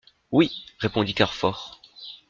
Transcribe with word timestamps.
Oui, 0.31 0.51
répondit 0.79 1.13
Carfor. 1.13 1.79